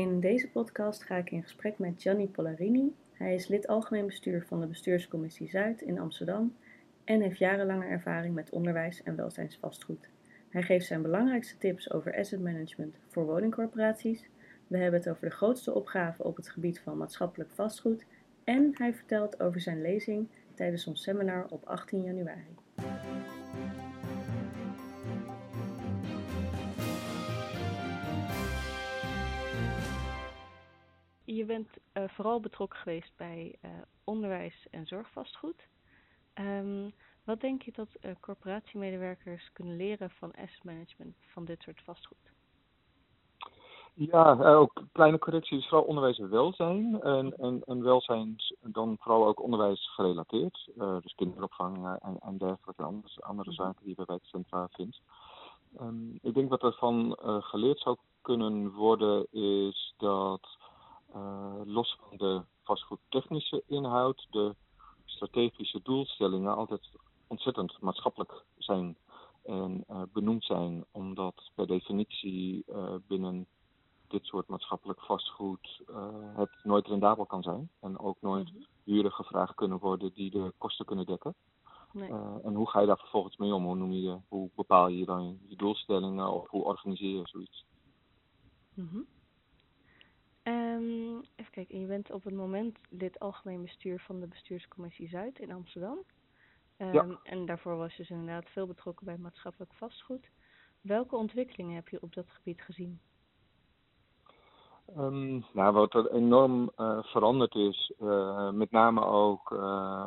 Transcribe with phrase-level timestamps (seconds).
[0.00, 2.94] In deze podcast ga ik in gesprek met Gianni Polarini.
[3.12, 6.56] Hij is lid algemeen bestuur van de Bestuurscommissie Zuid in Amsterdam
[7.04, 10.08] en heeft jarenlange ervaring met onderwijs en welzijnsvastgoed.
[10.48, 14.28] Hij geeft zijn belangrijkste tips over asset management voor woningcorporaties.
[14.66, 18.06] We hebben het over de grootste opgaven op het gebied van maatschappelijk vastgoed
[18.44, 22.56] en hij vertelt over zijn lezing tijdens ons seminar op 18 januari.
[31.36, 33.70] Je bent uh, vooral betrokken geweest bij uh,
[34.04, 35.68] onderwijs en zorgvastgoed.
[36.34, 36.92] Um,
[37.24, 42.32] wat denk je dat uh, corporatiemedewerkers kunnen leren van asset management van dit soort vastgoed?
[43.94, 47.00] Ja, ook kleine correcties, vooral onderwijs en welzijn.
[47.00, 50.70] En, en, en welzijn dan vooral ook onderwijs gerelateerd.
[50.74, 53.62] Dus kinderopvang en, en dergelijke andere, andere mhm.
[53.62, 55.00] zaken die je bij wijkcentra vindt.
[55.80, 60.58] Um, ik denk wat ervan geleerd zou kunnen worden is dat
[61.64, 64.54] los van de vastgoedtechnische inhoud, de
[65.04, 66.90] strategische doelstellingen altijd
[67.26, 68.96] ontzettend maatschappelijk zijn
[69.44, 73.46] en uh, benoemd zijn, omdat per definitie uh, binnen
[74.08, 79.12] dit soort maatschappelijk vastgoed uh, het nooit rendabel kan zijn en ook nooit mm huren
[79.12, 81.34] gevraagd kunnen worden die de kosten kunnen dekken.
[81.92, 82.08] Nee.
[82.42, 83.64] en hoe ga je daar vervolgens mee om?
[83.64, 87.64] Hoe, noem je, hoe bepaal je dan je doelstellingen of hoe organiseer je zoiets?
[88.74, 89.06] Mm -hmm.
[90.50, 95.38] Um, even kijken, je bent op het moment lid algemeen bestuur van de bestuurscommissie Zuid
[95.38, 95.98] in Amsterdam.
[96.78, 97.18] Um, ja.
[97.22, 100.30] En daarvoor was je dus inderdaad veel betrokken bij maatschappelijk vastgoed.
[100.80, 103.00] Welke ontwikkelingen heb je op dat gebied gezien?
[104.96, 110.06] Um, nou, wat er enorm uh, veranderd is, uh, met name ook uh,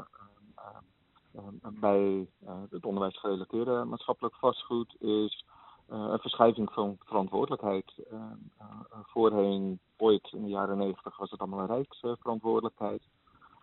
[1.80, 2.28] bij
[2.70, 5.46] het onderwijsgerelateerde maatschappelijk vastgoed, is
[5.94, 7.94] een verschuiving van verantwoordelijkheid.
[9.04, 13.02] voorheen, ooit in de jaren negentig, was het allemaal een rijksverantwoordelijkheid.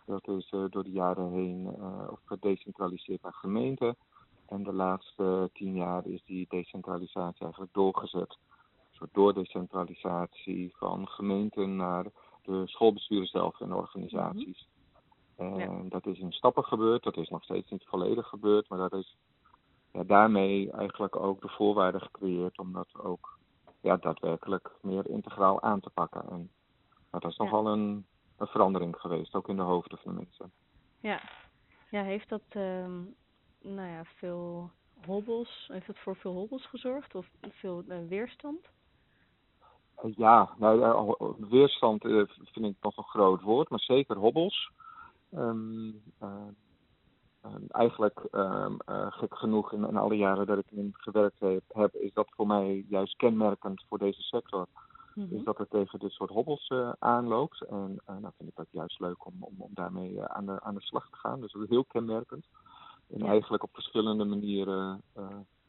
[0.07, 3.97] Dat is door de jaren heen uh, gedecentraliseerd naar gemeenten.
[4.47, 8.31] En de laatste tien jaar is die decentralisatie eigenlijk doorgezet.
[8.31, 12.07] Een soort doordecentralisatie van gemeenten naar
[12.43, 14.67] de schoolbesturen zelf en organisaties.
[14.67, 15.61] Mm -hmm.
[15.61, 15.89] En ja.
[15.89, 17.03] dat is in stappen gebeurd.
[17.03, 18.69] Dat is nog steeds niet volledig gebeurd.
[18.69, 19.17] Maar dat is
[19.93, 23.39] ja, daarmee eigenlijk ook de voorwaarden gecreëerd om dat ook
[23.81, 26.31] ja, daadwerkelijk meer integraal aan te pakken.
[26.31, 26.51] En
[27.11, 27.73] dat is nogal ja.
[27.73, 28.05] een
[28.41, 30.53] een verandering geweest, ook in de hoofden van de mensen.
[31.01, 31.21] Ja,
[31.91, 32.87] ja heeft dat uh,
[33.61, 34.71] nou ja, veel
[35.07, 38.69] hobbels, heeft dat voor veel hobbels gezorgd of veel uh, weerstand?
[40.05, 44.71] Uh, ja, nou, weerstand uh, vind ik nog een groot woord, maar zeker hobbels.
[45.35, 46.03] Um,
[47.69, 52.13] eigenlijk um, gek genoeg in, in, alle jaren dat ik in gewerkt heb, heb, is
[52.13, 54.67] dat voor mij juist kenmerkend voor deze sector
[55.15, 55.37] mm-hmm.
[55.37, 57.61] is dat het tegen dit soort hobbels uh, aanloopt.
[57.61, 60.75] En uh, nou vind ik dat juist leuk om, om, om daarmee aan, de, aan
[60.75, 61.41] de slag te gaan.
[61.41, 62.47] Dus dat is heel kenmerkend.
[63.11, 63.27] En ja.
[63.27, 65.03] eigenlijk op verschillende manieren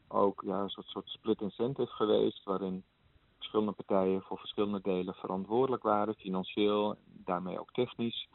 [0.08, 2.84] ook ja, een soort, soort split incentive geweest, waarin
[3.36, 8.28] verschillende partijen voor verschillende delen verantwoordelijk waren, financieel, daarmee ook technisch.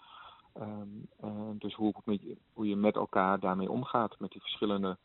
[0.61, 1.07] Um,
[1.59, 1.93] dus hoe,
[2.53, 4.97] hoe je met elkaar daarmee omgaat, met die verschillende,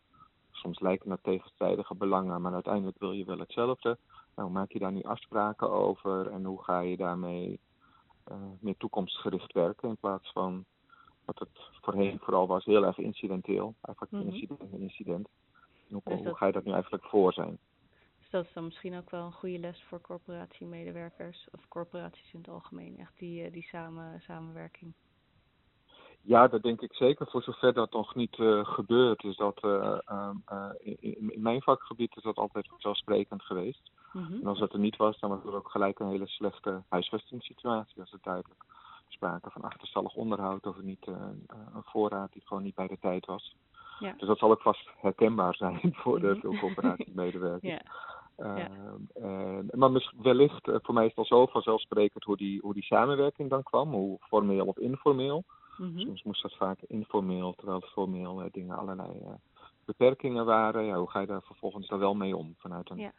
[0.51, 3.99] soms lijken het tegenstrijdige belangen, maar uiteindelijk wil je wel hetzelfde.
[4.37, 7.61] Nou, maak je daar nu afspraken over en hoe ga je daarmee
[8.31, 10.65] uh, meer toekomstgericht werken in plaats van
[11.25, 13.75] wat het voorheen vooral was, heel erg incidenteel.
[13.81, 14.33] Eigenlijk mm-hmm.
[14.35, 15.29] incident en incident.
[15.89, 17.59] hoe, dus hoe ga je dat nu eigenlijk voor zijn?
[18.19, 22.39] Dus dat is dan misschien ook wel een goede les voor corporatiemedewerkers of corporaties in
[22.39, 24.93] het algemeen, echt die, die samen, samenwerking.
[26.25, 27.27] Ja, dat denk ik zeker.
[27.27, 32.17] Voor zover dat nog niet uh, gebeurt, is dat uh, uh, in, in, mijn vakgebied
[32.17, 33.91] is dat altijd vanzelfsprekend geweest.
[34.13, 34.41] Mm-hmm.
[34.41, 38.01] En als dat er niet was, dan was er ook gelijk een hele slechte huisvestingssituatie.
[38.01, 38.65] Als er duidelijk
[39.09, 43.57] sprake van achterstallig onderhoud of niet een voorraad die gewoon niet bij de tijd was.
[43.99, 44.15] Ja.
[44.17, 47.73] Dus dat zal ook vast herkenbaar zijn voor de veel coöperatiemedewerkers.
[47.73, 47.83] ja.
[48.37, 48.69] Ja.
[49.15, 53.51] Uh, maar wellicht, voor mij is het al zo vanzelfsprekend hoe die, hoe die samenwerking
[53.51, 55.45] dan kwam, hoe formeel of informeel.
[55.83, 56.01] Mm-hmm.
[56.01, 59.35] Soms moest dat vaak informeel, terwijl het formeel uh, dingen allerlei uh,
[59.85, 60.85] beperkingen waren.
[60.85, 63.13] Ja, hoe ga je daar vervolgens dan wel mee om vanuit een, ja.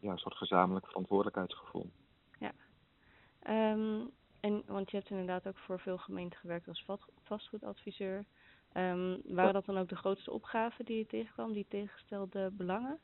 [0.00, 1.90] Ja, een soort gezamenlijk verantwoordelijkheidsgevoel?
[2.38, 2.52] Ja.
[3.72, 4.10] Um,
[4.40, 6.86] en, want je hebt inderdaad ook voor veel gemeenten gewerkt als
[7.22, 8.24] vastgoedadviseur.
[8.72, 12.98] Um, waren dat dan ook de grootste opgaven die je tegenkwam, die tegengestelde belangen?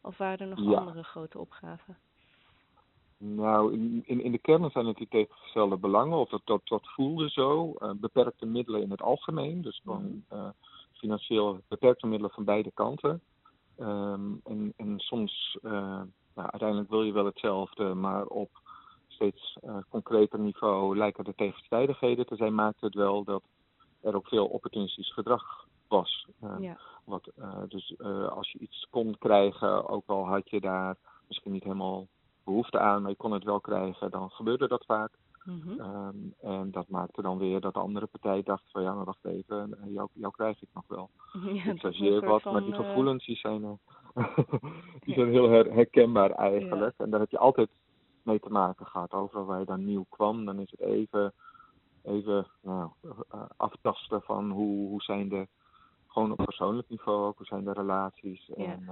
[0.00, 1.98] Of waren er nog andere grote opgaven?
[3.20, 6.88] Nou, in, in, in de kern zijn het die tegengestelde belangen, of dat, dat, dat
[6.88, 7.74] voelde zo.
[7.78, 10.48] Uh, beperkte middelen in het algemeen, dus van uh,
[10.92, 13.20] financieel beperkte middelen van beide kanten.
[13.80, 15.72] Um, en, en soms, uh,
[16.34, 18.50] nou, uiteindelijk wil je wel hetzelfde, maar op
[19.06, 23.42] steeds concreter niveau lijken er tegenstrijdigheden te zijn, maakte het wel dat
[24.00, 26.26] er ook veel opportunistisch gedrag was.
[26.58, 26.78] Ja.
[27.04, 27.30] Wat,
[27.68, 27.98] dus
[28.30, 30.96] als je iets kon krijgen, ook al had je daar
[31.28, 32.06] misschien niet helemaal
[32.48, 35.10] behoefte aan, maar je kon het wel krijgen, dan gebeurde dat vaak.
[35.44, 35.80] Mhm.
[35.80, 39.24] Ehm, en dat maakte dan weer dat de andere partij dacht van ja, maar wacht
[39.24, 41.10] even, eh, jou, jou krijg ik nog wel.
[41.64, 44.36] Ja, ik je wat, maar die eh, gevoelens die zijn, uh,
[45.04, 46.94] die zijn heel herkenbaar eigenlijk.
[46.98, 47.68] En daar heb je altijd
[48.22, 49.12] mee te maken gehad.
[49.12, 51.32] Overal waar je dan nieuw kwam, dan is het even,
[52.02, 52.90] even nou,
[53.56, 55.46] aftasten van hoe, hoe zijn de,
[56.06, 58.50] gewoon op persoonlijk niveau ook, hoe zijn de relaties.
[58.50, 58.88] En,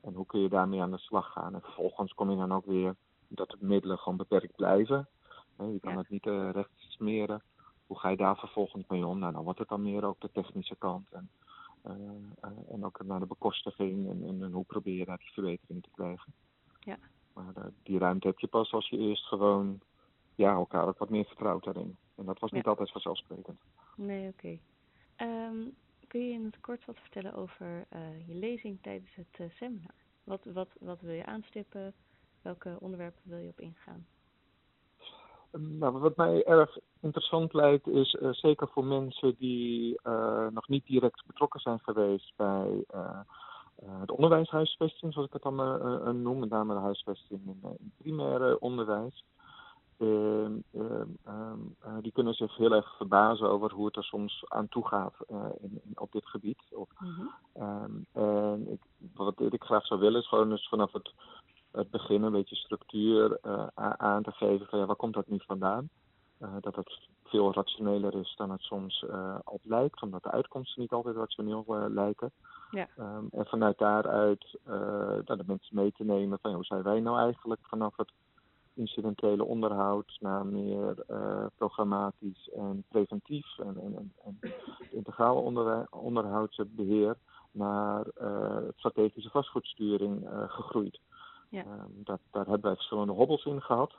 [0.00, 1.54] en hoe kun je daarmee aan de slag gaan.
[1.54, 2.96] En vervolgens kom je dan ook weer
[3.28, 5.08] dat de middelen gewoon beperkt blijven.
[5.56, 7.42] Je kan het niet uh, recht smeren.
[7.86, 9.18] Hoe ga je daar vervolgens mee om?
[9.18, 11.08] Nou, dan wordt het dan meer ook de technische kant.
[11.12, 11.30] En,
[11.86, 11.92] uh,
[12.44, 15.82] uh, en ook naar de bekostiging en, en, en, hoe probeer je daar die verbetering
[15.82, 16.32] te krijgen.
[16.80, 16.98] Ja.
[17.32, 19.80] Maar die ruimte heb je pas als je eerst gewoon
[20.34, 21.96] ja, elkaar ook wat meer vertrouwt daarin.
[22.14, 23.60] En dat was niet altijd vanzelfsprekend.
[23.96, 24.58] Nee, oké.
[25.16, 25.68] Ehm,
[26.10, 27.86] kun je in het kort wat vertellen over
[28.26, 29.94] je lezing tijdens het seminar?
[30.24, 31.94] Wat, wat, wat wil je aanstippen?
[32.42, 34.06] Welke onderwerpen wil je op ingaan?
[35.52, 40.00] Nou, wat mij erg interessant lijkt is uh, zeker voor mensen die
[40.50, 42.84] nog niet direct betrokken zijn geweest bij
[44.00, 49.24] het onderwijshuisvesting, zoals ik het dan noem, met name de huisvesting in, in primaire onderwijs.
[50.00, 54.68] Ehm, ehm, ehm, die kunnen zich heel erg verbazen over hoe het er soms aan
[54.68, 55.14] toe gaat
[55.60, 56.62] in, in, op dit gebied.
[56.70, 57.30] Of, mm
[58.12, 58.80] en ik,
[59.14, 61.12] wat ik graag zou willen is gewoon dus vanaf het
[61.70, 63.66] het begin een beetje structuur uh,
[63.96, 65.88] aan te geven van ja, waar komt dat nu vandaan?
[66.60, 69.04] Dat het veel rationeler is dan het soms
[69.44, 72.30] op lijkt, omdat de uitkomsten niet altijd rationeel lijken.
[72.70, 72.88] Ja.
[72.98, 74.58] Um, en vanuit daaruit
[75.24, 78.12] de mensen mee te nemen van ja, hoe zijn wij nou eigenlijk vanaf het
[78.80, 80.94] incidentele onderhoud naar meer
[81.56, 84.52] programmatisch en preventief en, en, en, en
[84.90, 87.16] integrale onder, onderhoudsbeheer
[87.50, 88.06] naar
[88.76, 91.00] strategische vastgoedsturing gegroeid.
[91.50, 91.64] Ja.
[91.64, 93.94] Ehm, dat, daar hebben wij verschillende hobbels in gehad.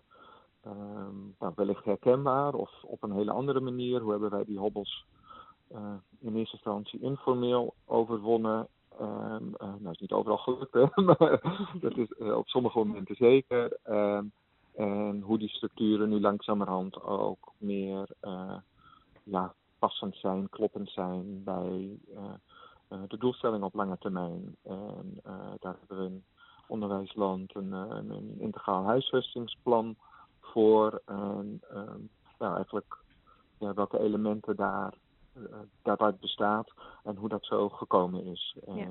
[0.66, 4.01] Um, nou, wellicht herkenbaar of op een hele andere manier.
[4.01, 5.06] Hoe hebben wij die hobbels
[5.72, 8.68] uh, in eerste instantie informeel overwonnen?
[9.01, 11.42] Um, uh, nou, is niet overal gelukt, maar
[11.81, 13.77] dat is uh, op sommige momenten zeker.
[14.81, 18.10] En hoe die structuren nu langzamerhand ook meer
[19.24, 22.00] ja, passend zijn, kloppend zijn bij
[23.07, 24.56] de doelstelling op lange termijn.
[24.63, 25.19] En
[25.60, 26.24] daar hebben we een
[26.72, 29.95] onderwijsland een, eh, een, integraal huisvestingsplan
[30.39, 31.01] voor.
[31.06, 31.62] En
[32.39, 32.98] ja, eigenlijk
[33.57, 34.94] ja, welke elementen daar,
[35.81, 36.72] daaruit bestaat
[37.04, 38.57] en hoe dat zo gekomen is.
[38.66, 38.89] En, ja.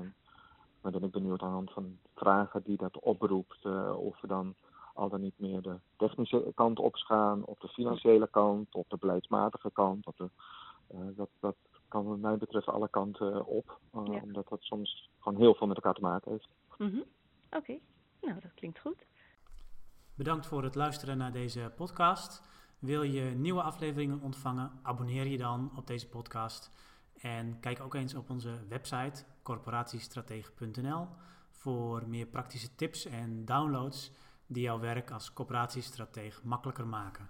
[0.81, 4.27] Maar ben ik benieuwd aan de hand van vragen die dat oproept, uh, of we
[4.27, 4.55] dan
[5.01, 9.71] al dan niet meer de technische kant opsgaan, op de financiële kant, op de beleidsmatige
[9.73, 10.05] kant.
[10.07, 10.29] Op de,
[11.15, 11.55] dat, dat
[11.87, 15.93] kan wat mij betreft alle kanten op, omdat dat soms gewoon heel veel met elkaar
[15.93, 16.47] te maken heeft.
[16.77, 17.03] Mm
[17.51, 17.79] Oké,
[18.21, 19.05] nou dat klinkt goed.
[20.15, 22.43] Bedankt voor het luisteren naar deze podcast.
[22.79, 24.71] Wil je nieuwe afleveringen ontvangen?
[24.81, 26.71] Abonneer je dan op deze podcast.
[27.13, 31.07] En kijk ook eens op onze website corporatiestratege.nl
[31.51, 34.11] voor meer praktische tips en downloads
[34.53, 37.29] die jouw werk als corporatiestratege makkelijker maken.